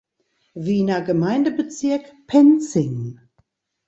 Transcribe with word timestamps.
Wiener 0.55 1.03
Gemeindebezirk, 1.03 2.11
Penzing. 2.25 3.19